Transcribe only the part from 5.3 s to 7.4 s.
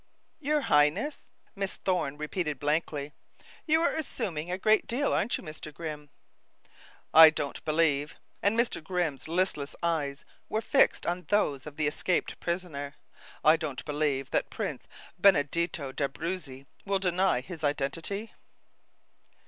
you, Mr. Grimm?" "I